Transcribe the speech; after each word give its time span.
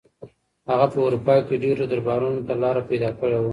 هغه 0.69 0.85
په 0.93 0.99
اروپا 1.05 1.35
کې 1.47 1.55
ډېرو 1.63 1.83
دربارونو 1.91 2.39
ته 2.47 2.53
لاره 2.61 2.81
پیدا 2.89 3.09
کړې 3.19 3.37
وه. 3.39 3.49